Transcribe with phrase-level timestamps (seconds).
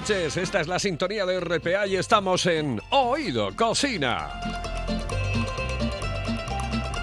[0.00, 0.36] Noches.
[0.36, 4.28] Esta es la sintonía de RPA y estamos en Oído Cocina.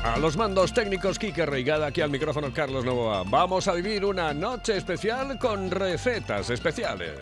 [0.04, 3.24] A los mandos técnicos Quique Reigada, aquí al micrófono Carlos Novoa.
[3.24, 7.18] Vamos a vivir una noche especial con recetas especiales.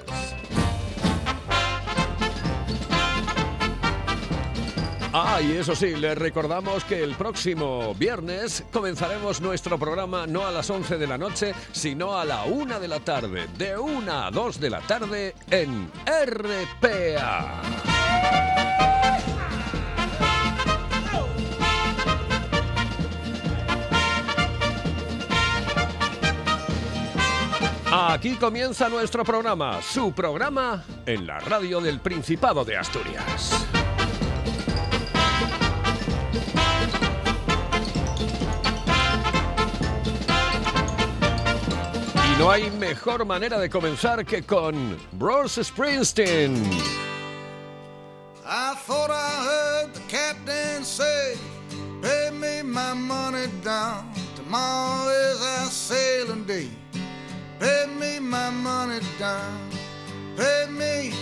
[5.14, 10.52] Ah, y eso sí, les recordamos que el próximo viernes comenzaremos nuestro programa no a
[10.52, 14.32] las 11 de la noche, sino a la 1 de la tarde, de 1 a
[14.32, 17.62] 2 de la tarde en RPA.
[27.94, 33.71] Aquí comienza nuestro programa, su programa en la radio del Principado de Asturias.
[42.42, 46.56] No hay mejor manera de comenzar que con Bruce Springsteen.
[48.44, 51.36] I thought I heard the captain say,
[52.02, 54.12] Pay me my money down.
[54.36, 56.70] Tomorrow is our sailing day.
[57.60, 59.70] Pay me my money down.
[60.36, 61.14] Pay me,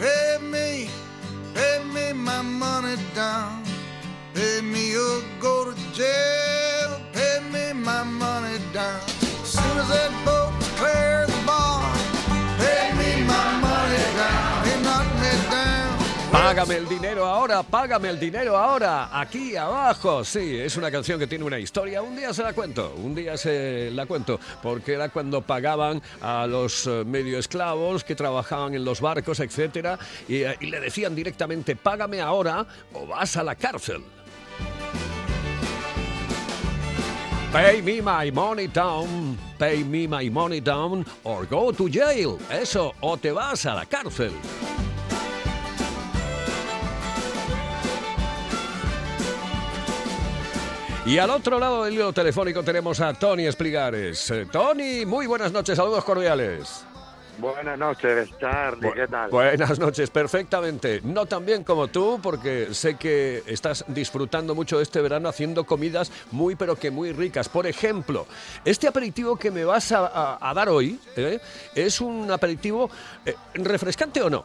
[0.00, 0.88] pay me,
[1.54, 3.62] pay me my money down.
[4.34, 6.33] Pay me or go to jail.
[16.64, 20.24] Págame el dinero ahora, págame el dinero ahora, aquí abajo.
[20.24, 22.00] Sí, es una canción que tiene una historia.
[22.00, 26.46] Un día se la cuento, un día se la cuento, porque era cuando pagaban a
[26.46, 31.14] los eh, medio esclavos que trabajaban en los barcos, etcétera, y, eh, y le decían
[31.14, 34.02] directamente: págame ahora o vas a la cárcel.
[37.52, 42.38] Pay me my money down, pay me my money down, or go to jail.
[42.50, 44.32] Eso, o te vas a la cárcel.
[51.06, 54.30] Y al otro lado del hilo telefónico tenemos a Tony Espligares.
[54.30, 56.86] Eh, Tony, muy buenas noches, saludos cordiales.
[57.36, 59.28] Buenas noches, Charlie, ¿qué tal?
[59.28, 61.00] Buenas noches, perfectamente.
[61.02, 66.10] No tan bien como tú, porque sé que estás disfrutando mucho este verano haciendo comidas
[66.30, 67.48] muy, pero que muy ricas.
[67.48, 68.26] Por ejemplo,
[68.64, 71.40] este aperitivo que me vas a, a- a dar hoy ¿eh?
[71.74, 72.88] es un aperitivo
[73.26, 74.44] eh, refrescante o no.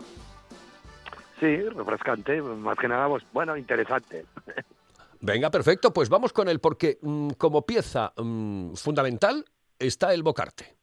[1.40, 4.26] Sí, refrescante, más que nada, pues bueno, interesante.
[5.22, 9.46] Venga, perfecto, pues vamos con él, porque mm, como pieza mm, fundamental
[9.78, 10.78] está el bocarte.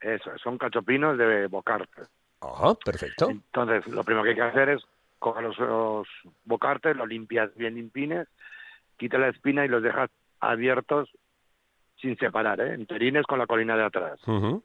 [0.00, 2.02] Eso, son cachopinos de bocarte.
[2.40, 3.30] Ajá, perfecto.
[3.30, 4.82] Entonces, lo primero que hay que hacer es
[5.18, 6.08] coger los, los
[6.44, 8.28] bocartes, los limpias bien limpines,
[8.98, 10.10] quitas la espina y los dejas
[10.40, 11.08] abiertos
[12.00, 12.74] sin separar, ¿eh?
[12.74, 14.20] Interines con la colina de atrás.
[14.26, 14.62] Ujú.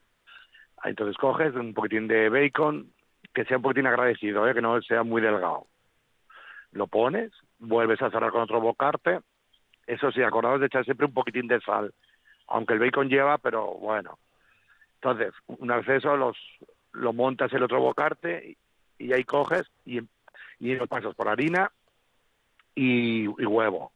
[0.83, 2.91] Entonces coges un poquitín de bacon,
[3.33, 4.53] que sea un poquitín agradecido, ¿eh?
[4.53, 5.67] que no sea muy delgado.
[6.71, 9.19] Lo pones, vuelves a cerrar con otro bocarte.
[9.85, 11.93] Eso sí, acordaos de echar siempre un poquitín de sal,
[12.47, 14.17] aunque el bacon lleva, pero bueno.
[14.95, 16.37] Entonces, una vez eso, los,
[16.91, 18.55] lo montas el otro bocarte
[18.97, 19.99] y, y ahí coges y,
[20.59, 21.71] y lo pasas por harina
[22.75, 23.91] y, y huevo.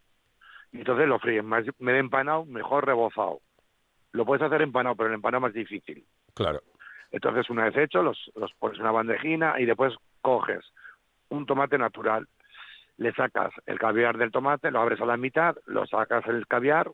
[0.71, 3.41] Y entonces lo fríes, más medio empanado, mejor rebozado.
[4.11, 6.05] Lo puedes hacer empanado, pero el empanado más difícil.
[6.33, 6.61] Claro.
[7.11, 10.65] Entonces, una vez hecho, los, los pones en una bandejina y después coges
[11.29, 12.27] un tomate natural,
[12.97, 16.91] le sacas el caviar del tomate, lo abres a la mitad, lo sacas el caviar,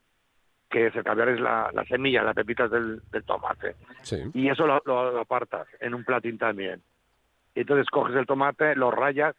[0.70, 4.18] que es el caviar es la, la semilla, las pepitas del, del tomate, Sí.
[4.34, 6.82] y eso lo, lo- lo apartas en un platín también.
[7.56, 9.36] Entonces coges el tomate, lo rayas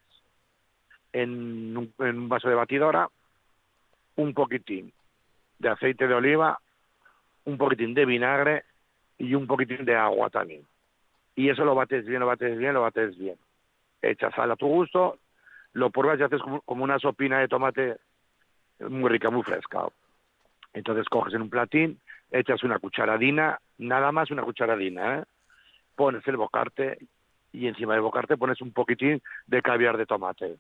[1.13, 3.09] en un, en un vaso de batidora,
[4.17, 4.93] un poquitín
[5.59, 6.59] de aceite de oliva,
[7.45, 8.65] un poquitín de vinagre
[9.19, 10.67] y un poquitín de agua también.
[11.37, 13.37] Y eso lo bates bien, lo bates bien, lo bates bien.
[14.03, 15.19] Echas sal a tu gusto,
[15.73, 17.97] lo pruebas y haces como, una sopina de tomate
[18.81, 19.87] muy rica, muy fresca.
[20.73, 22.01] Entonces coges en un platín,
[22.31, 25.25] echas una cucharadina, nada más una cucharadina, ¿eh?
[25.97, 26.99] pones el bocarte
[27.53, 30.57] y encima del bocarte pones un poquitín de caviar de tomate.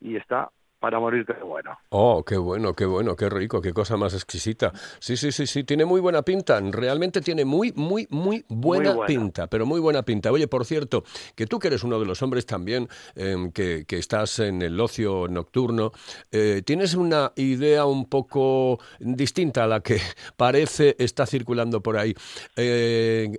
[0.00, 0.50] Y está
[0.84, 1.78] para morirte de bueno.
[1.88, 4.70] Oh, qué bueno, qué bueno, qué rico, qué cosa más exquisita.
[4.98, 6.60] Sí, sí, sí, sí, tiene muy buena pinta.
[6.60, 9.06] Realmente tiene muy, muy, muy buena, buena.
[9.06, 10.30] pinta, pero muy buena pinta.
[10.30, 11.02] Oye, por cierto,
[11.34, 14.78] que tú que eres uno de los hombres también em, que, que estás en el
[14.78, 15.92] ocio nocturno,
[16.30, 19.98] eh, tienes una idea un poco distinta a la que
[20.36, 22.14] parece está circulando por ahí.
[22.56, 23.38] Eh,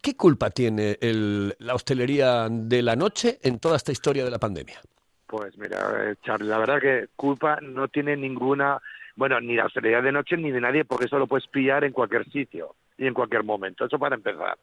[0.00, 4.40] ¿Qué culpa tiene el- la hostelería de la noche en toda esta historia de la
[4.40, 4.80] pandemia?
[5.32, 5.78] Pues mira,
[6.10, 8.78] eh, Charlie, la verdad que culpa no tiene ninguna,
[9.16, 11.94] bueno, ni la hostelería de noche ni de nadie, porque eso lo puedes pillar en
[11.94, 13.86] cualquier sitio y en cualquier momento.
[13.86, 14.58] Eso para empezar.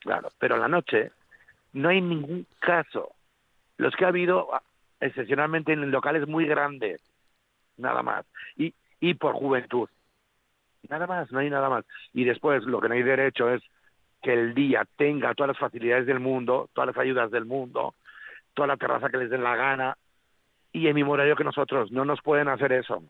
[0.00, 1.12] Claro, pero la noche
[1.74, 3.12] no hay ningún caso.
[3.76, 4.64] Los que ha habido, ah,
[4.98, 7.00] excepcionalmente en locales muy grandes,
[7.76, 8.26] nada más.
[8.56, 9.88] Y, y por juventud.
[10.88, 11.84] Nada más, no hay nada más.
[12.12, 13.62] Y después lo que no hay derecho es
[14.22, 17.94] que el día tenga todas las facilidades del mundo, todas las ayudas del mundo,
[18.54, 19.96] toda la terraza que les den la gana
[20.72, 21.90] y el mismo horario que nosotros.
[21.90, 23.02] No nos pueden hacer eso.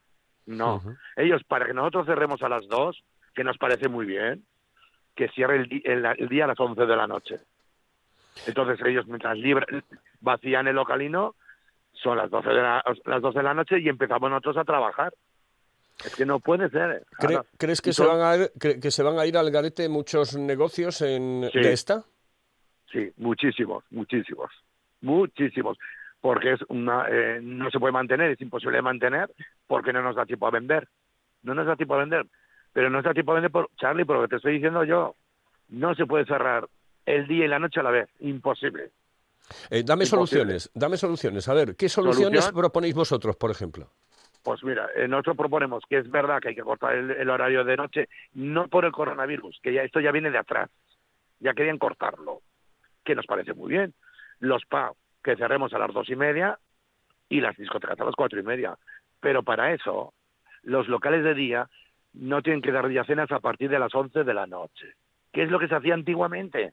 [0.47, 0.83] No.
[1.17, 3.03] Ellos, para que nosotros cerremos a las dos,
[3.35, 4.45] que nos parece muy bien,
[5.15, 7.37] que cierre el, el- el día a las 11 de la noche.
[8.47, 9.67] Entonces ellos, mientras libre,
[10.21, 11.35] vacían el localino,
[11.93, 15.13] son las 12 de la, las 12 de la noche y empezamos nosotros a trabajar.
[16.05, 17.05] Es que no puede ser.
[17.19, 17.47] ¿Cre- Claro.
[17.59, 19.89] ¿Crees que se, todo- van a ir, cre- que se van a ir al garete
[19.89, 21.61] muchos negocios en, Sí.
[21.61, 22.05] de esta?
[22.91, 24.51] Sí, muchísimos, muchísimos,
[25.01, 25.79] muchísimos.
[26.21, 29.31] Porque es una, eh, no se puede mantener, es imposible de mantener
[29.67, 30.87] porque no nos da tiempo a vender.
[31.43, 32.27] No nos da tiempo a vender.
[32.73, 34.85] Pero no nos da tiempo a vender, por, Charlie, por lo que te estoy diciendo
[34.85, 35.15] yo.
[35.71, 36.69] No se puede cerrar
[37.07, 38.09] el día y la noche a la vez.
[38.21, 38.91] Imposible.
[39.71, 40.07] Eh, dame Imposible.
[40.07, 41.49] soluciones, dame soluciones.
[41.49, 42.55] A ver, ¿qué soluciones ¿Solución?
[42.61, 43.91] proponéis vosotros, por ejemplo?
[44.43, 47.65] Pues mira, eh, nosotros proponemos que es verdad que hay que cortar el, el horario
[47.65, 50.71] de noche, no por el coronavirus, que ya esto ya viene de atrás.
[51.41, 52.41] Ya querían cortarlo,
[53.05, 53.95] que nos parece muy bien.
[54.41, 56.59] Los PAB, que cerremos a las dos y media
[57.29, 58.77] y las discotecas a las cuatro y media.
[59.21, 60.13] Pero para eso,
[60.63, 61.69] los locales de día
[62.13, 64.95] no tienen que dar día cenas a partir de las once de la noche,
[65.33, 66.73] que es lo que se hacía antiguamente.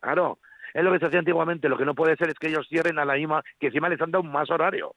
[0.00, 0.38] Claro,
[0.74, 1.68] es lo que se hacía antiguamente.
[1.68, 4.00] Lo que no puede ser es que ellos cierren a la misma, que encima les
[4.00, 4.94] han dado más horario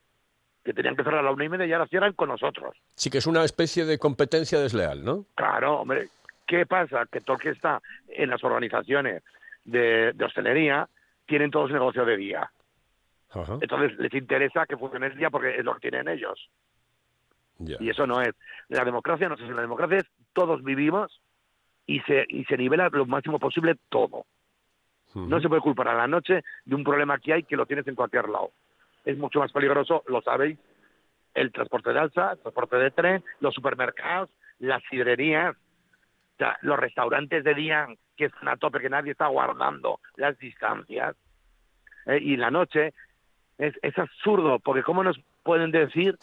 [0.67, 2.75] que tenían que cerrar a la una y media y ahora cierran con nosotros.
[2.93, 5.25] Sí que es una especie de competencia desleal, ¿no?
[5.35, 6.09] Claro, hombre,
[6.45, 7.05] ¿qué pasa?
[7.09, 9.23] Que todo el que está en las organizaciones
[9.63, 10.89] de, de hostelería
[11.27, 12.51] tienen todos negocio de día.
[13.29, 16.49] Ajá, Entonces les interesa que funcione el día porque es lo que tienen ellos.
[17.59, 18.33] Y eso no es.
[18.69, 19.41] La democracia no es.
[19.41, 21.21] La democracia es todos vivimos
[21.85, 24.25] y se, y se nivela lo máximo posible todo.
[25.15, 27.87] No se puede culpar a la noche de un problema que hay que lo tienes
[27.87, 28.51] en cualquier lado.
[29.03, 30.59] Es mucho más peligroso, lo sabéis,
[31.33, 34.29] el transporte de alza, el transporte de tren, los supermercados,
[34.59, 39.27] las sidrerías, o sea, los restaurantes de día que están a tope, que nadie está
[39.27, 41.15] guardando las distancias.
[42.07, 42.93] Eh, y la noche
[43.57, 46.17] es, es absurdo, porque ¿cómo nos pueden decir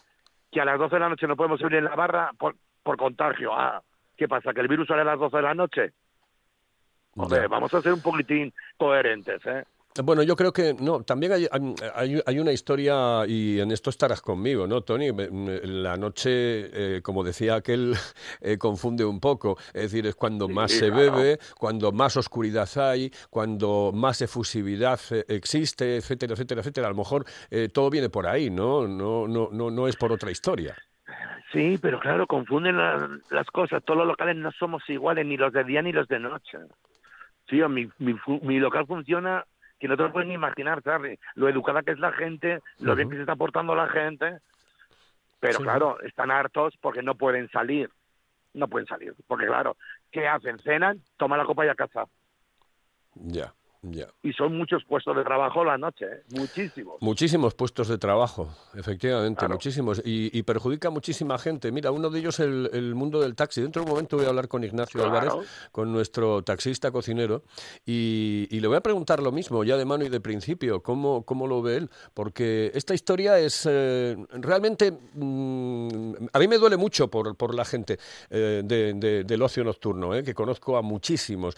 [0.50, 2.96] que a las 12 de la noche no podemos subir en la barra por, por
[2.96, 3.54] contagio?
[3.54, 3.82] Ah,
[4.16, 4.52] ¿Qué pasa?
[4.52, 5.92] ¿Que el virus sale a las 12 de la noche?
[7.16, 9.64] Hombre, vamos a ser un poquitín coherentes, ¿eh?
[10.02, 11.02] Bueno, yo creo que no.
[11.04, 11.46] También hay,
[11.94, 15.10] hay, hay una historia y en esto estarás conmigo, ¿no, Tony?
[15.62, 16.26] La noche,
[16.96, 17.94] eh, como decía aquel,
[18.40, 19.56] eh, confunde un poco.
[19.68, 21.12] Es decir, es cuando más Sí, se claro.
[21.12, 26.86] bebe, cuando más oscuridad hay, cuando más efusividad eh, existe, etcétera, etcétera, etcétera.
[26.88, 28.88] A lo mejor eh, todo viene por ahí, ¿no?
[28.88, 30.74] No, no, no, no es por otra historia.
[31.52, 33.80] Sí, pero claro, confunden la- las cosas.
[33.84, 36.58] Todos los locales no somos iguales, ni los de día ni los de noche.
[37.48, 39.44] Sí, mi, mi, fu- mi local funciona
[39.78, 41.18] que no te lo puedes ni imaginar, Charlie.
[41.34, 44.38] Lo educada que es la gente, lo bien que se está portando la gente.
[45.40, 45.62] Pero Sí.
[45.62, 47.90] claro, están hartos porque no pueden salir.
[48.54, 49.14] No pueden salir.
[49.26, 49.76] Porque claro,
[50.10, 50.58] ¿qué hacen?
[50.60, 52.04] Cenan, toman la copa y a casa.
[53.14, 53.52] Ya,
[54.22, 56.22] Y son muchos puestos de trabajo la noche, ¿eh?
[56.30, 56.96] muchísimos.
[57.00, 59.54] Muchísimos puestos de trabajo, efectivamente, Claro.
[59.54, 60.00] muchísimos.
[60.04, 61.70] Y, y perjudica a muchísima gente.
[61.72, 63.60] Mira, uno de ellos el, el mundo del taxi.
[63.60, 65.18] Dentro de un momento voy a hablar con Ignacio Claro.
[65.18, 67.42] Álvarez, con nuestro taxista cocinero,
[67.84, 71.22] y, y le voy a preguntar lo mismo, ya de mano y de principio, cómo,
[71.24, 71.90] cómo lo ve él.
[72.14, 74.92] Porque esta historia es eh, realmente...
[75.14, 77.98] mm, a mí me duele mucho por, por la gente
[78.30, 81.54] eh, de- de- del ocio nocturno, que conozco a muchísimos.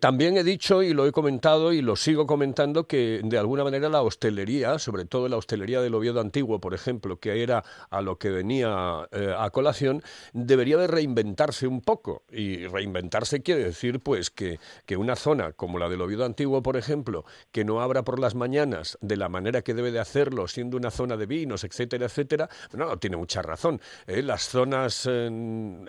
[0.00, 1.37] También he dicho y lo he comentado
[1.72, 5.94] y lo sigo comentando que de alguna manera la hostelería, sobre todo la hostelería del
[5.94, 10.02] Oviedo antiguo, por ejemplo, que era a lo que venía eh, a colación,
[10.32, 12.22] debería de reinventarse un poco.
[12.32, 16.76] Y reinventarse quiere decir pues que, que una zona como la del Oviedo antiguo, por
[16.76, 20.76] ejemplo, que no abra por las mañanas de la manera que debe de hacerlo, siendo
[20.76, 23.80] una zona de vinos, etcétera, etcétera, no, tiene mucha razón.
[24.08, 24.22] ¿eh?
[24.22, 25.30] Las zonas eh,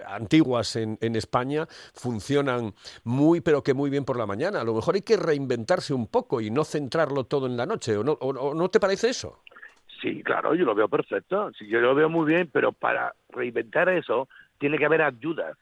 [0.06, 4.62] antiguas en, en España funcionan muy, pero que muy bien por la mañana.
[4.62, 7.96] A lo mejor hay que reinventarse un poco y no centrarlo todo en la noche.
[7.98, 9.44] ¿O no, o- no te parece eso?
[10.02, 11.52] Sí, claro, yo lo veo perfecto.
[11.58, 14.28] Sí, yo lo veo muy bien, pero para reinventar eso
[14.58, 15.58] tiene que haber ayudas.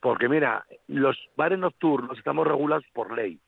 [0.00, 3.38] Porque mira, los bares nocturnos estamos regulados por ley.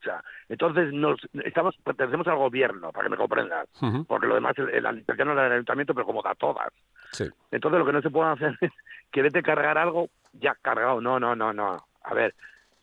[0.00, 3.68] O sea, entonces nos estamos pertenecemos al gobierno, para que me comprendas.
[4.06, 6.72] Porque lo demás, el, el administración del ayuntamiento, pero como da todas.
[7.12, 7.24] Sí.
[7.50, 8.70] Entonces lo que no se puede hacer es
[9.10, 11.00] quererte cargar algo ya cargado.
[11.00, 11.84] No, no, no, no.
[12.04, 12.34] A ver,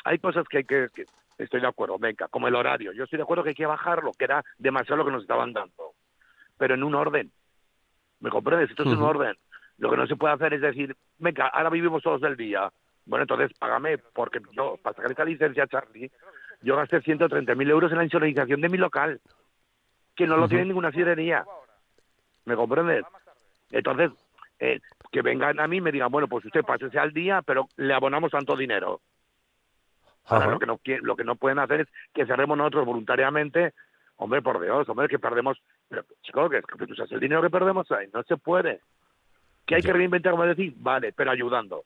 [0.03, 1.05] hay cosas que hay que, que-
[1.37, 2.91] estoy de acuerdo, venga, como el horario.
[2.93, 5.53] Yo estoy de acuerdo que hay que bajarlo, que era demasiado lo que nos estaban
[5.53, 5.93] dando.
[6.57, 7.31] Pero en un orden.
[8.19, 8.69] ¿Me comprendes?
[8.69, 9.35] Esto es un orden.
[9.77, 12.71] Lo que no se puede hacer es decir, venga, ahora vivimos todos del día.
[13.05, 16.09] Bueno, entonces págame, porque yo, para sacar esta licencia, Charlie,
[16.61, 19.19] yo gasté 130.000 euros en la insonorización de mi local,
[20.15, 21.43] que no lo tiene ninguna sidrería.
[22.45, 23.03] ¿Me comprendes?
[23.71, 24.11] Entonces,
[24.59, 24.79] eh,
[25.11, 27.93] que vengan a mí y me digan, bueno, pues usted pásese al día, pero le
[27.93, 29.01] abonamos tanto dinero.
[30.27, 33.73] Ahora, lo que, no, quie- lo que no pueden hacer es que cerremos nosotros voluntariamente.
[34.17, 35.57] Hombre, por Dios, hombre, que perdemos.
[35.89, 38.07] Pero, chico, que, que tú sabes el dinero que perdemos ahí.
[38.13, 38.79] No se puede.
[39.65, 41.83] Que hay que reinventar, como decir, vale, pero ayudando.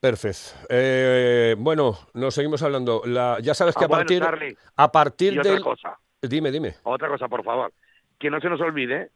[0.00, 0.66] Perfecto.
[0.68, 3.02] Eh, bueno, nos seguimos hablando.
[3.04, 5.62] La, ya sabes que Ah, a bueno, partir, Charlie, a partir Y otra del...
[5.62, 6.74] cosa, Dime, dime.
[6.82, 7.72] otra cosa, por favor.
[8.18, 9.10] Que no se nos olvide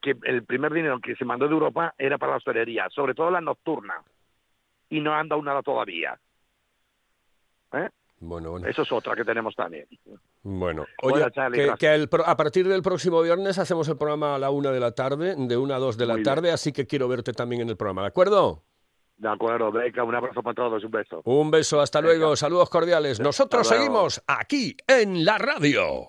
[0.00, 3.30] que el primer dinero que se mandó de Europa era para la hostelería, sobre todo
[3.30, 3.94] la nocturna.
[4.88, 6.18] Y no han dado nada todavía.
[7.72, 7.88] ¿Eh?
[8.20, 8.66] Bueno, bueno.
[8.68, 9.86] Eso es otra que tenemos también.
[10.42, 14.34] Bueno, Hola, oye, Charlie, que, que el a partir del próximo viernes hacemos el programa
[14.34, 16.34] a la una de la tarde, de una a dos de la Muy bien.
[16.34, 18.62] tarde, así que quiero verte también en el programa, ¿de acuerdo?
[19.16, 21.20] De acuerdo, Beca, un abrazo para todos, un beso.
[21.24, 22.14] Un beso, hasta Venga.
[22.14, 23.20] luego, saludos cordiales.
[23.20, 26.08] Nosotros seguimos aquí en la radio.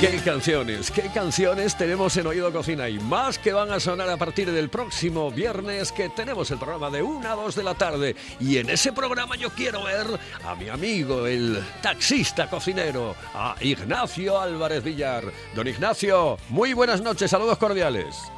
[0.00, 4.16] ¿Qué canciones, qué canciones tenemos en Oído Cocina y más que van a sonar a
[4.16, 8.16] partir del próximo viernes que tenemos el programa de 1 a 2 de la tarde
[8.40, 10.06] y en ese programa yo quiero ver
[10.44, 15.24] a mi amigo el taxista cocinero, a Ignacio Álvarez Villar.
[15.54, 18.30] Don Ignacio, muy buenas noches, saludos cordiales.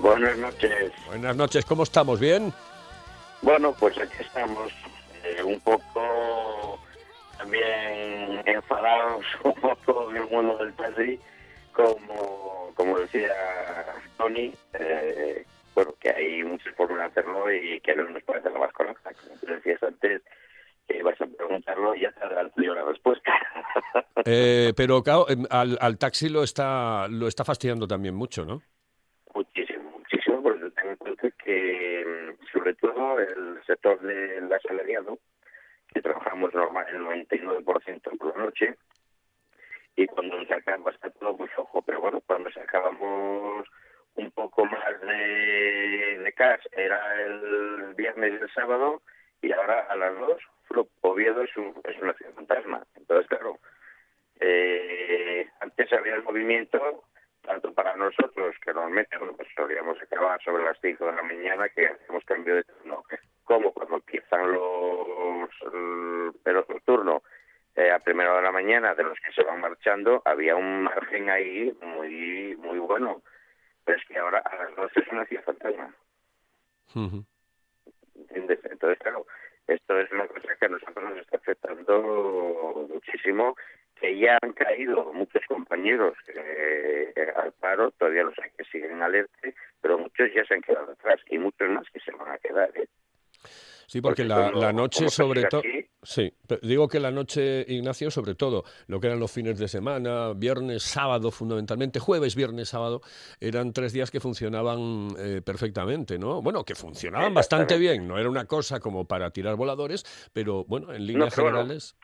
[0.00, 0.92] Buenas noches.
[1.06, 2.18] Buenas noches, ¿cómo estamos?
[2.18, 2.52] ¿Bien?
[3.40, 4.72] Bueno, pues aquí estamos
[5.24, 6.57] eh, un poco
[7.38, 11.18] también enfadados un poco del mundo del taxi,
[11.72, 13.32] como, como decía
[14.16, 18.58] Tony, eh, bueno, que hay muchas formas de hacerlo y que no nos parece lo
[18.58, 19.10] más correcta.
[19.14, 20.22] Como tú decías antes,
[20.88, 23.32] que vas a preguntarlo y ya te adelanto yo la respuesta.
[24.24, 28.60] Eh, pero claro, em, al, al taxi lo está, lo está fastidiando también mucho, ¿no?
[29.32, 35.18] Muchísimo, muchísimo, porque tengo en cuenta que, mm, sobre todo, el sector del asalariado,
[35.92, 38.76] que trabajamos normal el 99% por la noche,
[39.96, 43.66] y cuando nos acaba está todo muy flojo, pero bueno, cuando sacábamos
[44.14, 49.02] un poco más de, de cash, era el viernes y el sábado,
[49.42, 52.84] y ahora a las dos, flop, Oviedo es, un, es una ciudad fantasma.
[52.94, 53.58] Entonces, claro,
[54.40, 57.04] eh, antes había el movimiento,
[57.42, 61.86] tanto para nosotros, que normalmente pues solíamos acabar sobre las 5 de la mañana, que
[61.86, 63.02] hacemos cambio de turno,
[63.48, 67.22] como cuando empiezan los el periodo nocturno
[67.74, 70.82] eh, a primera hora de la mañana, de los que se van marchando, había un
[70.82, 73.22] margen ahí muy muy bueno.
[73.84, 75.94] Pero es que ahora a las 12 es una ciudad fantasma.
[78.14, 78.58] ¿entiendes?
[78.64, 79.26] Entonces, claro,
[79.66, 83.56] esto es una cosa que a nosotros nos está afectando muchísimo,
[83.98, 89.02] que ya han caído muchos compañeros eh, al paro, todavía los hay que siguen en
[89.02, 89.48] alerta,
[89.80, 92.70] pero muchos ya se han quedado atrás y muchos más que se van a quedar.
[92.74, 92.88] ¿eh?
[93.88, 95.62] Sí, porque Porque la, la noche sobre todo...
[96.02, 96.30] Sí,
[96.60, 100.82] digo que la noche, Ignacio, sobre todo, lo que eran los fines de semana, viernes,
[100.82, 103.00] sábado fundamentalmente, jueves, viernes, sábado,
[103.40, 106.42] eran tres días que funcionaban eh, perfectamente, ¿no?
[106.42, 110.04] Bueno, que funcionaban bastante bien, no era una cosa como para tirar voladores,
[110.34, 111.96] pero bueno, en líneas bueno, generales...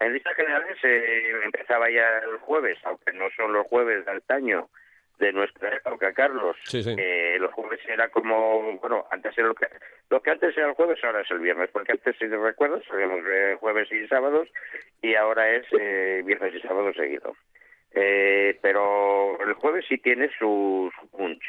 [0.00, 4.68] En listas generales eh, empezaba ya el jueves, aunque no son los jueves de antaño
[5.22, 6.56] de nuestra época, Carlos.
[6.64, 6.96] Sí, sí.
[6.98, 9.68] Eh, los jueves era como, bueno, antes era lo que,
[10.10, 12.82] lo que antes era el jueves, ahora es el viernes, porque antes, si te recuerdas,
[12.88, 14.48] salíamos eh, jueves y sábados,
[15.00, 17.36] y ahora es eh, viernes y sábado seguido.
[17.92, 21.44] Eh, pero el jueves sí tiene su, su punch,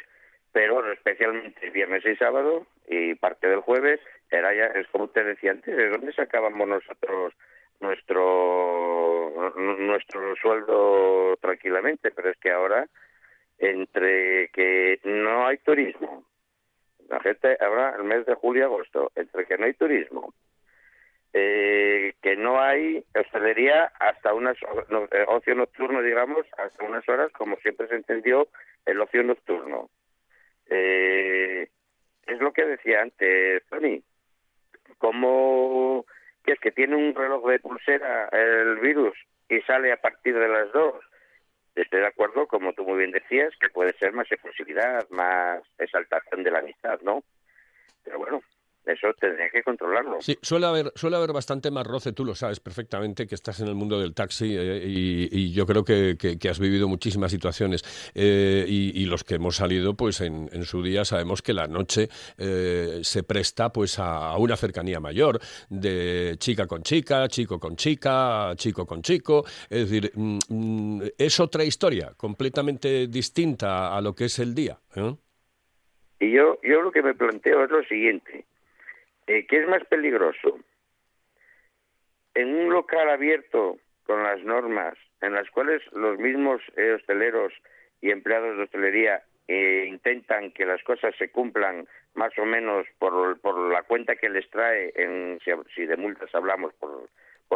[0.52, 4.00] pero especialmente viernes y sábado, y parte del jueves,
[4.30, 7.34] era ya, es como te decía antes, ¿de dónde sacábamos nosotros
[7.80, 12.12] nuestro nuestro sueldo tranquilamente?
[12.12, 12.88] Pero es que ahora
[13.64, 16.26] entre que no hay turismo,
[17.10, 20.34] la gente habrá el mes de julio y agosto, entre que no hay turismo,
[21.32, 27.56] eh, que no hay hostelería hasta unas eh, ocio nocturno, digamos, hasta unas horas, como
[27.58, 28.48] siempre se entendió
[28.86, 29.90] el ocio nocturno.
[30.70, 31.70] Eh,
[32.26, 34.04] es lo que decía antes Tony,
[34.98, 36.06] como
[36.44, 39.18] que es que tiene un reloj de pulsera el virus
[39.50, 40.96] y sale a partir de las dos
[41.76, 46.44] estoy de acuerdo, como tú muy bien decías, que puede ser más exclusividad, más exaltación
[46.44, 47.24] de la amistad, ¿no?
[48.04, 48.42] Pero bueno,
[48.86, 50.18] eso tendría que controlarlo.
[50.20, 53.68] Sí, suele haber, suele haber bastante más roce, tú lo sabes perfectamente, que estás en
[53.68, 57.32] el mundo del taxi eh, y, y, yo creo que, que, que, has vivido muchísimas
[57.32, 57.84] situaciones.
[58.14, 61.68] Eh, y, y, los que hemos salido, pues en, en, su día sabemos que la
[61.68, 67.76] noche eh, se presta pues a, una cercanía mayor, de chica con chica, chico con
[67.76, 69.46] chica, chico con chico.
[69.70, 74.78] Es decir, mm, mm es otra historia, completamente distinta a lo que es el día.
[76.20, 78.46] Y yo, yo lo que me planteo es lo siguiente
[79.28, 80.60] eh, ¿qué es más peligroso?
[82.34, 87.54] En un local abierto con las normas en las cuales los mismos eh, hosteleros
[88.02, 93.58] y empleados de hostelería eh, intentan que las cosas se cumplan más o menos por,
[93.72, 95.40] la cuenta que les trae, en,
[95.74, 97.10] si, de multas hablamos, por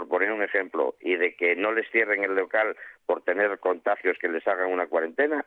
[0.07, 4.29] poner un ejemplo, y de que no les cierren el local por tener contagios que
[4.29, 5.45] les hagan una cuarentena,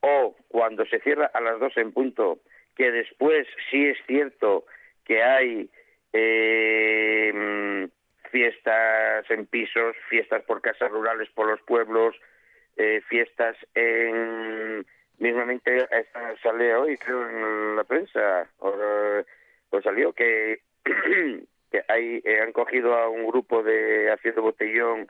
[0.00, 2.38] o cuando se cierra a las dos en punto,
[2.76, 4.64] que después sí es cierto
[5.04, 5.70] que hay
[6.12, 7.88] eh,
[8.30, 12.14] fiestas en pisos, fiestas por casas rurales por los pueblos,
[12.76, 14.86] eh, fiestas en
[15.20, 15.86] mismamente
[16.42, 18.72] sale hoy creo en la prensa o,
[19.82, 20.60] salió que
[21.88, 25.08] hay eh, han cogido a un grupo de haciendo botellón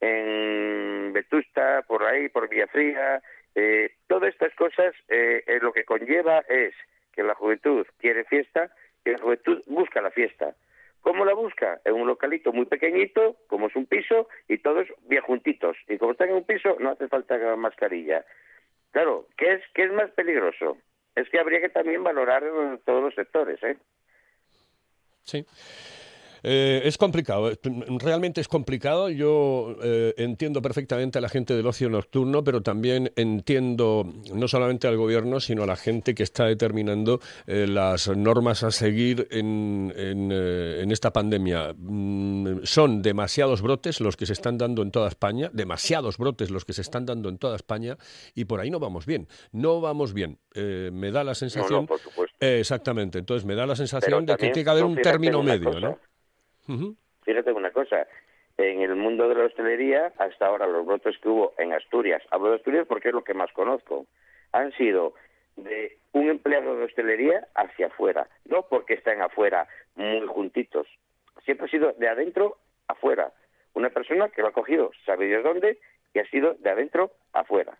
[0.00, 3.20] en Vetusta por ahí por Villafría
[3.54, 6.72] eh, todas estas cosas eh, lo que conlleva es
[7.12, 8.70] que la juventud quiere fiesta
[9.04, 10.54] que la juventud busca la fiesta.
[11.00, 11.80] ¿Cómo la busca?
[11.84, 15.76] En un localito muy pequeñito, como es un piso, y todos bien juntitos.
[15.88, 18.24] Y como están en un piso, no hace falta mascarilla.
[18.90, 20.76] Claro, ¿qué es, qué es más peligroso?
[21.14, 22.42] Es que habría que también valorar
[22.84, 23.76] todos los sectores, ¿eh?
[25.22, 25.44] Sí.
[26.42, 27.50] Eh, es complicado,
[27.98, 29.10] realmente es complicado.
[29.10, 34.86] Yo eh, entiendo perfectamente a la gente del ocio nocturno, pero también entiendo no solamente
[34.86, 39.92] al gobierno, sino a la gente que está determinando eh, las normas a seguir en,
[39.96, 41.74] en, eh, en esta pandemia.
[41.76, 46.64] Mm, son demasiados brotes los que se están dando en toda España, demasiados brotes los
[46.64, 47.96] que se están dando en toda España,
[48.34, 49.28] y por ahí no vamos bien.
[49.52, 50.38] No vamos bien.
[50.54, 51.72] Eh, me da la sensación.
[51.72, 52.36] No, no, por supuesto.
[52.40, 53.18] exactamente.
[53.18, 55.80] Entonces me da la sensación de que tiene que haber un término medio, cosa.
[55.80, 55.98] ¿no?
[57.24, 58.06] Fíjate una cosa,
[58.56, 62.50] en el mundo de la hostelería, hasta ahora los brotes que hubo en Asturias, hablo
[62.50, 64.06] de Asturias porque es lo que más conozco,
[64.52, 65.14] han sido
[65.56, 70.86] de un empleado de hostelería hacia afuera, no porque estén afuera muy juntitos,
[71.44, 73.32] siempre ha sido de adentro afuera.
[73.74, 75.78] Una persona que lo ha cogido, sabe Dios dónde,
[76.14, 77.78] y ha sido de adentro afuera.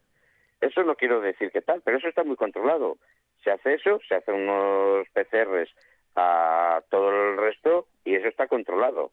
[0.61, 2.99] Eso no quiero decir que tal, pero eso está muy controlado.
[3.43, 5.71] Se hace eso, se hacen unos PCRs
[6.19, 9.13] a todo el resto y eso está controlado.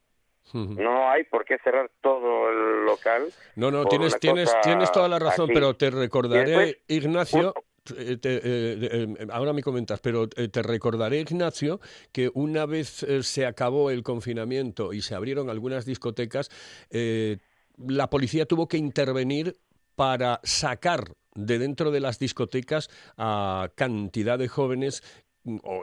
[0.54, 3.24] No hay por qué cerrar todo el local.
[3.56, 5.54] No, no, tienes, tienes, tienes toda la razón, así.
[5.54, 7.54] pero te recordaré, después, Ignacio.
[7.98, 11.80] Eh, te, eh, eh, ahora me comentas, pero te recordaré, Ignacio,
[12.12, 16.50] que una vez se acabó el confinamiento y se abrieron algunas discotecas,
[16.90, 19.58] la policía tuvo que intervenir
[19.96, 25.04] para sacar de dentro de las discotecas a cantidad de jóvenes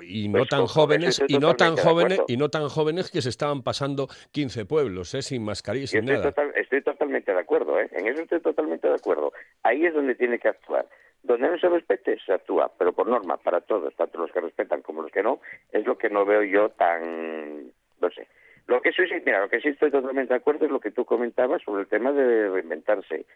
[0.03, 3.29] y no pues, tan jóvenes y no tan jóvenes y no tan jóvenes que se
[3.29, 5.23] estaban pasando 15 pueblos ¿eh?
[5.23, 6.33] sin mascarilla sin estoy nada.
[6.33, 7.89] total, estoy totalmente de acuerdo ¿eh?
[7.93, 9.33] en eso estoy totalmente de acuerdo.
[9.63, 10.87] Ahí es donde tiene que actuar.
[11.23, 14.83] Donde no se respete se actúa pero por norma para todos tanto los que respetan
[14.83, 17.71] como los que no es lo que no veo yo tan
[18.01, 18.27] no sé.
[18.67, 21.05] Lo que sí mira lo que sí estoy totalmente de acuerdo es lo que tú
[21.05, 23.27] comentabas sobre el tema de reinventarse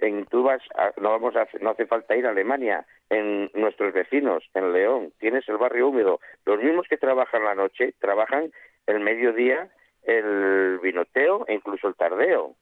[0.00, 3.92] en tú vas a, no vamos a, no hace falta ir a Alemania en nuestros
[3.92, 5.12] vecinos en León.
[5.18, 6.20] Tienes el barrio húmedo.
[6.44, 8.52] Los mismos que trabajan la noche trabajan
[8.86, 9.70] el mediodía
[10.02, 12.54] el vinoteo e incluso el tardeo.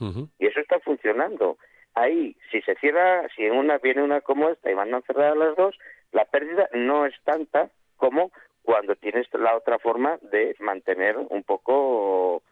[0.00, 0.28] Uh -huh.
[0.38, 1.58] y eso está funcionando.
[1.94, 5.56] Ahí, si se cierra, si en una viene una como esta y mandan cerrar las
[5.56, 5.78] dos,
[6.12, 8.32] la pérdida no es tanta como
[8.62, 12.42] cuando tienes la otra forma de mantener un poco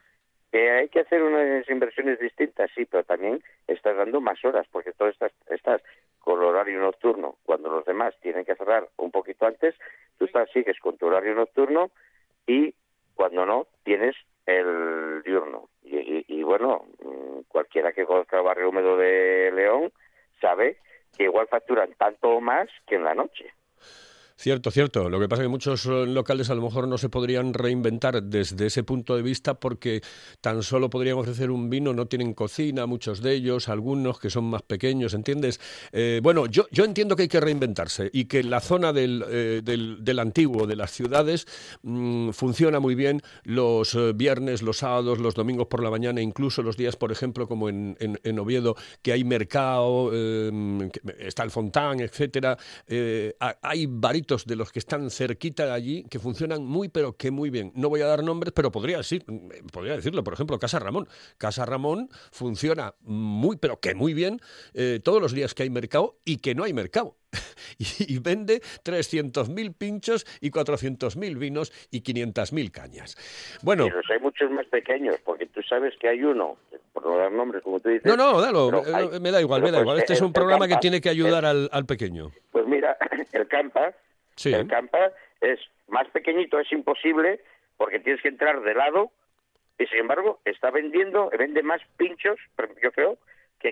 [0.54, 4.92] que hay que hacer unas inversiones distintas, sí, pero también estás dando más horas, porque
[4.92, 5.82] tú estás, estás
[6.20, 9.74] con el horario nocturno, cuando los demás tienen que cerrar un poquito antes,
[10.16, 11.90] tú estás, sigues con tu horario nocturno
[12.46, 12.72] y
[13.16, 14.14] cuando no, tienes
[14.46, 15.70] el diurno.
[15.82, 19.90] Y, y bueno, mm, cualquiera que conozca el barrio húmedo de León
[20.40, 20.76] sabe
[21.18, 23.52] que igual facturan tanto o más que en la noche.
[24.36, 25.08] Cierto, cierto.
[25.08, 28.20] Lo que pasa es que muchos eh, locales a lo mejor no se podrían reinventar
[28.20, 30.02] desde ese punto de vista porque
[30.40, 34.44] tan solo podrían ofrecer un vino, no tienen cocina, muchos de ellos, algunos que son
[34.44, 35.60] más pequeños, ¿entiendes?
[35.92, 39.62] Eh, bueno, yo, yo entiendo que hay que reinventarse y que la zona del, eh,
[39.62, 41.46] del, antiguo, de las ciudades,
[41.82, 46.76] mm, funciona muy bien los viernes, los sábados, los domingos por la mañana, incluso los
[46.76, 50.10] días, por ejemplo, como en, en, Oviedo, que hay mercado,
[51.18, 52.58] está el Fontán, etcétera.
[53.62, 57.50] hay varios de los que están cerquita de allí que funcionan muy, pero que muy
[57.50, 57.72] bien.
[57.74, 59.24] No voy a dar nombres, pero podría, decir,
[59.72, 60.24] podría decirlo.
[60.24, 61.08] Por ejemplo, Casa Ramón.
[61.38, 64.40] Casa Ramón funciona muy, pero que muy bien
[64.72, 67.16] eh, todos los días que hay mercado y que no hay mercado.
[67.78, 73.16] y, vende 300.000 pinchos y 400.000 vinos y 500.000 cañas.
[73.62, 73.84] Bueno.
[73.84, 76.56] Pero hay muchos más pequeños, porque tú sabes que hay uno,
[76.92, 78.04] por no dar nombres, como tú dices.
[78.04, 79.98] No, no, dalo, eh, me da igual, me da pues igual.
[79.98, 82.30] Este es un programa que tiene que ayudar al, al pequeño.
[82.52, 82.96] Pues mira,
[83.32, 83.94] el Campa
[84.44, 87.40] el campa es más pequeñito, es imposible,
[87.76, 89.10] porque tienes que entrar de lado,
[89.78, 92.38] y sin embargo está vendiendo, vende más pinchos,
[92.82, 93.18] yo creo,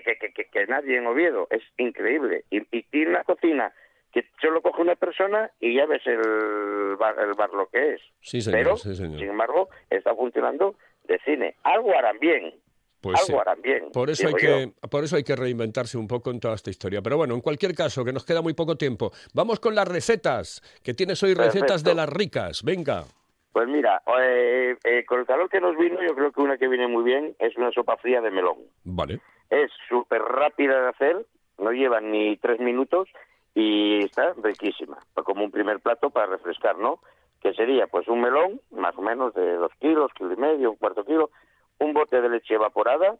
[0.01, 1.47] que, que, que, que nadie en Oviedo.
[1.49, 2.45] Es increíble.
[2.49, 3.73] Y, tiene una cocina
[4.11, 8.01] que solo coge una persona y ya ves el bar, el bar lo que es.
[8.21, 10.75] Sí, Pero, sin embargo, está funcionando
[11.05, 11.55] de cine.
[11.63, 12.53] Algo harán bien.
[13.01, 13.91] Pues Algo harán bien.
[13.91, 17.01] Por eso, hay que, por eso hay que reinventarse un poco en toda esta historia.
[17.01, 19.11] Pero bueno, en cualquier caso, que nos queda muy poco tiempo.
[19.33, 22.63] Vamos con las recetas, que tienes hoy recetas de las ricas.
[22.63, 23.03] Venga.
[23.51, 26.67] Pues mira, eh, eh, con el calor que nos vino, yo creo que una que
[26.67, 28.57] viene muy bien es una sopa fría de melón.
[28.83, 29.19] Vale.
[29.53, 31.25] Es súper rápida de hacer,
[31.59, 33.07] no lleva ni tres minutos
[33.53, 37.01] y está riquísima, como un primer plato para refrescar, ¿no?
[37.39, 40.77] Que sería pues un melón, más o menos de dos kilos, kilo y medio, un
[40.77, 41.29] cuarto kilo,
[41.77, 43.15] un bote de leche evaporada,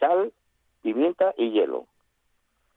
[0.00, 0.32] sal,
[0.80, 1.84] pimienta y hielo.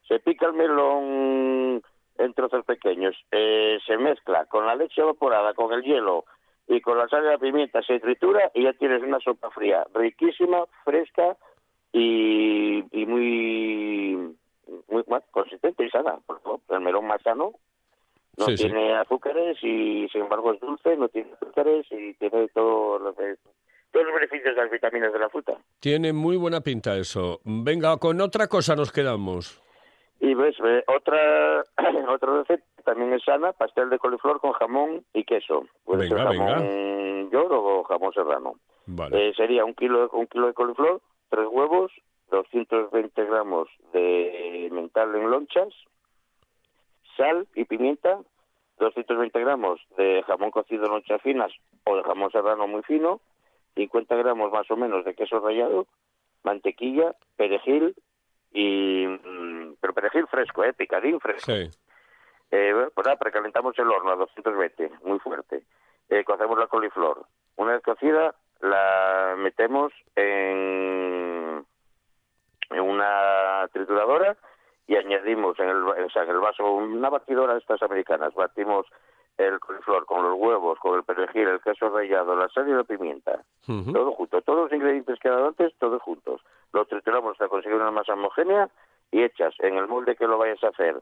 [0.06, 1.82] Se pica el melón
[2.18, 6.26] en trozos pequeños, eh, se mezcla con la leche evaporada, con el hielo
[6.68, 9.86] y con la sal y la pimienta, se tritura y ya tienes una sopa fría,
[9.94, 11.38] riquísima, fresca
[11.98, 14.36] y, muy,
[14.90, 16.18] muy consistente y sana.
[16.26, 17.54] Por favor, el melón más sano
[18.38, 23.14] no tiene azúcares y sin embargo es dulce, no tiene azúcares y tiene todo lo
[23.14, 23.36] que
[23.92, 25.54] todos los beneficios de las vitaminas de la fruta.
[25.80, 27.40] Tiene muy buena pinta eso.
[27.46, 29.62] Venga, con otra cosa nos quedamos.
[30.20, 31.64] Y ves, otra
[32.10, 35.66] otra receta también es sana, pastel de coliflor con jamón y queso.
[35.86, 38.56] Puede ser jamón york o jamón serrano.
[38.86, 39.30] Vale.
[39.30, 41.92] Eh, sería un kilo, un kilo de coliflor, tres huevos,
[42.30, 45.74] 220 gramos de mental en lonchas,
[47.18, 48.20] sal y pimienta,
[48.80, 51.52] 220 gramos de jamón cocido en lonchas finas
[51.86, 53.22] o de jamón serrano muy fino,
[53.76, 55.88] 50 gramos más o menos de queso rallado,
[56.44, 57.96] mantequilla, perejil
[58.54, 61.52] y mm, pero perejil fresco, eh, picadín fresco.
[61.52, 61.70] Sí.
[62.52, 65.64] Eh, pues nada, precalentamos el horno a 220, muy fuerte.
[66.10, 67.26] Eh, cocemos la coliflor.
[67.58, 71.66] Una vez cocida, la metemos en,
[72.70, 74.36] en una trituradora
[74.88, 78.34] y añadimos en el, en el vaso una batidora de estas americanas.
[78.34, 78.86] Batimos
[79.38, 82.84] el coliflor con los huevos, con el perejil, el queso rallado, la sal y la
[82.84, 83.44] pimienta.
[83.66, 84.42] Todo junto.
[84.42, 86.42] Todos los ingredientes que dado antes, todos juntos.
[86.72, 88.70] Lo trituramos hasta conseguir una masa homogénea
[89.12, 91.02] y echas en el molde que lo vayas a hacer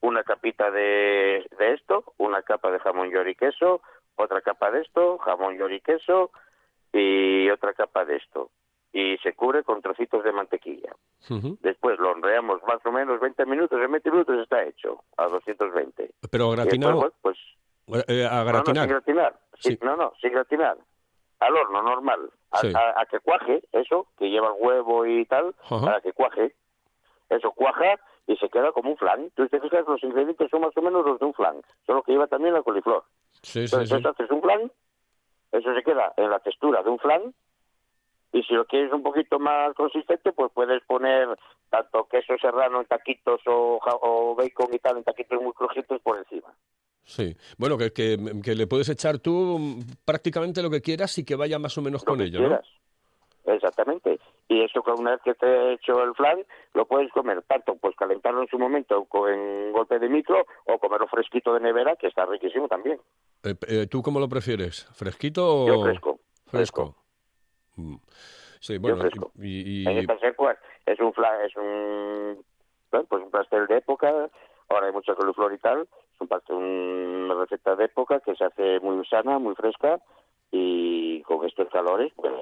[0.00, 3.80] una capita de, de esto, una capa de jamón york y queso,
[4.16, 6.30] otra capa de esto, jamón york y queso
[6.92, 8.50] y otra capa de esto.
[8.92, 10.94] Y se cubre con trocitos de mantequilla.
[11.60, 16.10] Después lo honreamos más o menos 20 minutos, en 20 minutos está hecho, a 220.
[16.30, 17.38] Pero gratinado, pues
[18.08, 18.88] eh, a gratinar.
[18.88, 19.40] No, no, sin gratinar.
[19.58, 19.78] Sí.
[19.82, 20.76] No, no, sin gratinar.
[21.40, 22.30] Al horno, normal.
[22.50, 26.54] A, que cuaje, eso, que lleva huevo y tal, para que cuaje.
[27.30, 29.30] Eso cuaja y se queda como un flan.
[29.34, 32.12] Tú te fijas, los ingredientes son más o menos los de un flan, solo que
[32.12, 33.04] lleva también la coliflor.
[33.42, 34.70] Sí, Entonces, sí, haces un flan,
[35.52, 37.34] eso se queda en la textura de un flan,
[38.32, 41.28] y si lo quieres un poquito más consistente, pues puedes poner
[41.68, 46.18] tanto queso serrano en taquitos o, o bacon y tal en taquitos muy crujientes por
[46.18, 46.48] encima.
[47.04, 51.58] Sí, bueno, que, que, le puedes echar tú prácticamente lo que quieras y que vaya
[51.58, 52.60] más o menos con ello, ¿no?
[53.52, 54.18] Exactamente.
[54.48, 57.76] Y eso que una vez que te he hecho el flan, lo puedes comer tanto,
[57.76, 61.96] pues calentarlo en su momento co- en golpe de micro o comerlo fresquito de nevera,
[61.96, 63.00] que está riquísimo también.
[63.44, 64.86] Eh, eh, ¿Tú cómo lo prefieres?
[64.94, 65.66] ¿Fresquito o...?
[65.66, 66.20] Yo fresco.
[66.46, 66.96] Fresco.
[67.76, 67.96] Mm.
[68.60, 69.32] Sí, bueno, fresco.
[69.40, 69.82] y...
[69.82, 72.44] y- En estas épocas es un flan, es un,
[72.90, 74.28] bueno, pues un pastel de época,
[74.68, 78.44] ahora hay mucha coliflor y tal, es un pastel, una receta de época que se
[78.44, 79.98] hace muy sana, muy fresca
[80.50, 82.32] y con estos calores, pues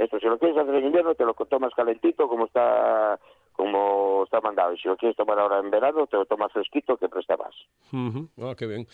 [0.00, 3.18] esto si lo quieres hacer en invierno te lo tomas calentito como está
[3.52, 6.96] como está mandado y si lo quieres tomar ahora en verano te lo tomas fresquito
[6.96, 7.54] que presta más.
[8.38, 8.86] Ah, qué bien.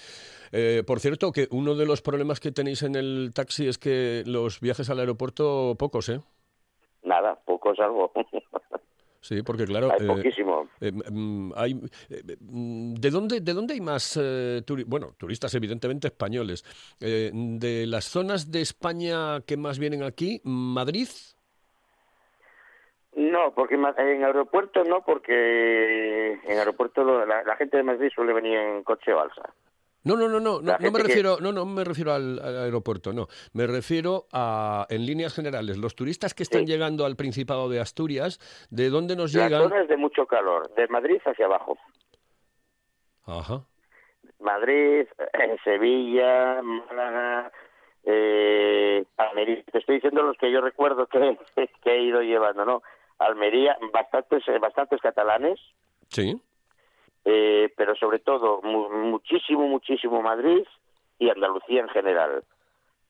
[0.51, 4.25] Eh, por cierto, que uno de los problemas que tenéis en el taxi es que
[4.27, 6.21] los viajes al aeropuerto pocos, ¿eh?
[7.05, 8.13] Nada, poco es algo.
[9.27, 9.91] Sí, porque claro...
[9.91, 10.69] hay eh, poquísimo.
[10.81, 11.73] eh, mm, hay,
[12.11, 16.65] eh, mm, ¿de, dónde, ¿De dónde hay más turi- bueno, turistas evidentemente españoles?
[17.01, 20.41] ¿De las zonas de España que más vienen aquí?
[20.45, 21.09] ¿Madrid?
[23.17, 28.57] No, porque en aeropuerto no, porque en aeropuerto la, la gente de Madrid suele venir
[28.59, 29.43] en coche o alza.
[30.07, 33.13] No, no, no, no, no, me que- refiero, no, no me refiero al, al aeropuerto,
[33.13, 36.67] no, me refiero a, en líneas generales, los turistas que están Sí.
[36.73, 38.39] llegando al Principado de Asturias,
[38.71, 39.69] ¿de dónde nos Las llegan?
[39.69, 41.77] zonas de mucho calor, de Madrid hacia abajo.
[43.25, 43.63] Ajá.
[44.39, 47.51] Madrid, eh, Sevilla, Málaga,
[48.05, 49.63] eh, Almería.
[49.73, 51.37] Te estoy diciendo los que yo recuerdo que,
[51.83, 52.83] que he ido llevando, ¿no?
[53.19, 55.59] Almería, bastantes, eh, bastantes catalanes,
[56.09, 56.41] Sí.
[57.29, 60.65] Eh, pero sobre todo mu- muchísimo, muchísimo Madrid
[61.19, 62.45] y Andalucía en general.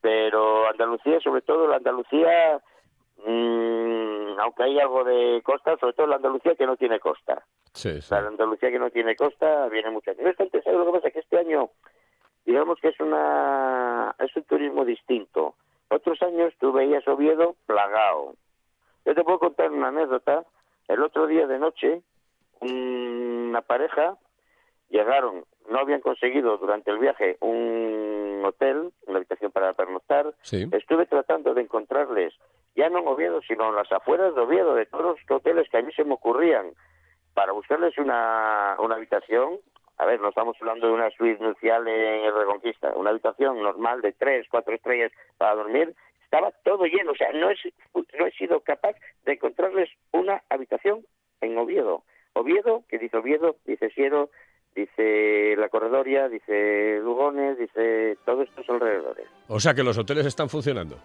[0.01, 2.61] Pero Andalucía, sobre todo la Andalucía,
[3.25, 7.45] mm, aunque hay algo de costa, sobre todo la Andalucía que no tiene costa.
[7.73, 8.09] Sí, sí.
[8.15, 10.23] La Andalucía que no tiene costa viene mucha gente.
[10.25, 11.11] No obstante, ¿sabes lo que pasa?
[11.11, 11.71] Que este año,
[12.47, 15.55] digamos que es una es un turismo distinto.
[15.89, 18.35] Otros años tú veías Oviedo plagado.
[19.05, 20.45] Yo te puedo contar una anécdota.
[20.89, 22.01] El otro día de noche,
[23.57, 24.19] una pareja
[24.91, 30.35] llegaron, no habían conseguido durante el viaje un hotel, una habitación para pernoctar.
[30.43, 30.69] Sí.
[30.73, 32.35] Estuve tratando de encontrarles,
[32.75, 35.79] ya no en Oviedo, sino en las afueras de Oviedo, de todos los hoteles que
[35.79, 36.67] a mí se me ocurrían,
[37.33, 39.59] para buscarles una, una habitación.
[39.97, 44.03] A ver, no estamos hablando de una suite nupcial en el Reconquista, una habitación normal
[44.03, 45.95] de tres, cuatro estrellas para dormir.
[46.25, 47.57] Estaba todo lleno, o sea, no he,
[48.19, 51.07] no he sido capaz de encontrarles una habitación
[51.41, 52.03] en Oviedo.
[52.37, 54.31] Oviedo, que dice Oviedo, dice Siero,
[54.75, 59.27] dice La Corredoria, dice Lugones, dice todos estos alrededores.
[59.49, 60.99] O sea que los hoteles están funcionando.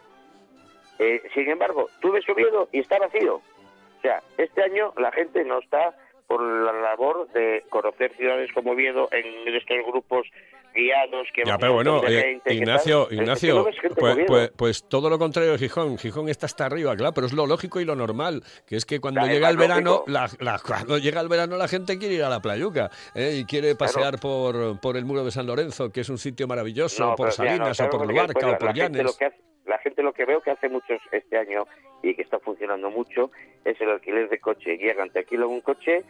[0.99, 3.35] Eh, sin embargo, tú ves Oviedo y está vacío.
[3.35, 5.95] O sea, este año la gente no está
[6.27, 10.27] por la labor de conocer ciudades como Oviedo en estos grupos
[10.73, 13.03] guiados que Ya, pero bueno, eh, gente, Ignacio, tal.
[13.03, 13.63] Es que no Ignacio,
[13.95, 15.97] pues, pues, pues todo lo contrario de Gijón.
[15.97, 18.99] Gijón está hasta arriba, claro, pero es lo lógico y lo normal, que es que
[18.99, 22.23] cuando Claro, llega el verano, la, la- cuando llega el verano la gente quiere ir
[22.23, 23.37] a la playuca ¿eh?
[23.41, 27.03] y quiere pasear por, por el muro de San Lorenzo, que es un sitio maravilloso,
[27.09, 29.17] No, por no, Salinas o ¿sabes por Luarca pues o por la gente lo Llanes.
[29.17, 31.65] que hace- la gente lo que veo que hace muchos este año
[32.01, 33.31] y que está funcionando mucho
[33.63, 34.75] es el alquiler de coche.
[34.77, 36.03] Llegan, te alquilan un coche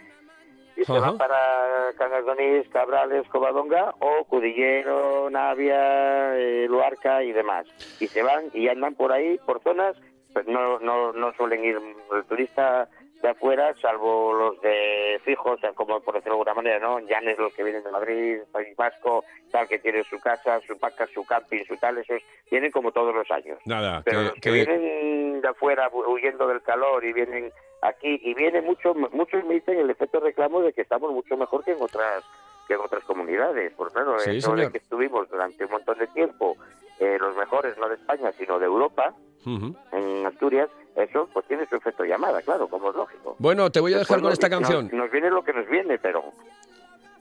[0.75, 1.91] y se van para
[2.27, 7.67] Onís, Cabrales, Covadonga o Cudillero, Navia, eh, Luarca y demás.
[7.99, 9.95] Y se van y andan por ahí, por zonas,
[10.33, 11.77] pues no, no, no suelen ir
[12.13, 12.87] el turista
[13.21, 16.99] de afuera, salvo los de fijos, o sea, como por decirlo de alguna manera, ¿no?
[17.01, 21.05] Llanes, los que vienen de Madrid, País Vasco, tal, que tienen su casa, su paca,
[21.13, 23.59] su camping, su tal, esos vienen como todos los años.
[23.65, 27.51] Nada, Pero que- los que, que- vienen de afuera hu- huyendo del calor y vienen
[27.81, 31.63] aquí y vienen muchos muchos me dicen el efecto reclamo de que estamos mucho mejor
[31.63, 32.23] que en otras
[32.67, 33.73] que en otras comunidades.
[33.73, 36.55] Por claro, Sí, eso de que estuvimos durante un montón de tiempo
[36.99, 39.13] eh, los mejores no de España sino de Europa
[39.43, 43.35] en Asturias, eso pues tiene su efecto llamada, claro, como es lógico.
[43.39, 44.89] Bueno, te voy a dejar Después con nos- esta canción.
[44.93, 46.23] Nos, viene lo que nos viene, pero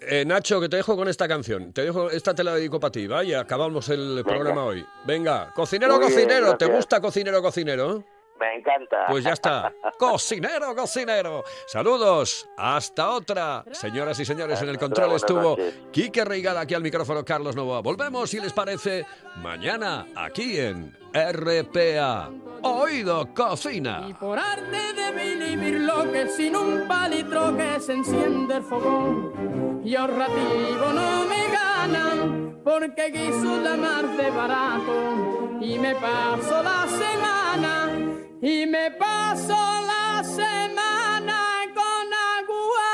[0.02, 1.72] Eh, Nacho, que te dejo con esta canción.
[1.72, 4.84] Te dejo, esta te la dedico para ti, vaya, acabamos el programa hoy.
[5.06, 8.04] Venga, cocinero, Muy bien, cocinero, ¿te gusta cocinero, cocinero?
[8.40, 9.06] Me encanta.
[9.08, 9.72] Pues ya está.
[9.98, 11.44] Cocinero, cocinero.
[11.66, 12.48] Saludos.
[12.56, 13.64] Hasta otra.
[13.70, 15.74] Señoras y señores, en el control estuvo noches.
[15.92, 17.80] Quique Reigada, aquí al micrófono Carlos Novoa.
[17.80, 19.04] Volvemos, si les parece,
[19.36, 22.30] mañana aquí en RPA.
[22.62, 24.06] Oído Cocina.
[24.08, 29.80] Y por arte de vivir lo que sin un palitro que se enciende el fogón.
[29.84, 35.58] Y ahorrativo no me ganan porque quiso la mar de barato.
[35.60, 38.09] Y me paso la semana,
[38.42, 41.38] y me paso la semana
[41.74, 42.90] con agua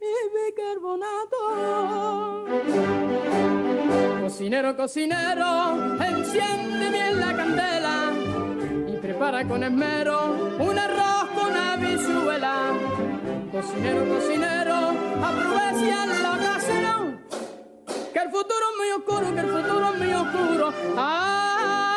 [0.00, 1.42] y bicarbonato.
[4.22, 5.50] Cocinero, cocinero,
[6.02, 8.12] enciende bien la candela
[8.88, 12.72] y prepara con esmero un arroz con habichuela.
[13.52, 14.76] Cocinero, cocinero,
[15.22, 17.15] aprovecha la ocasión,
[18.16, 20.72] que el futuro es muy oscuro, que el futuro es muy oscuro.
[20.96, 21.95] ¡Ah!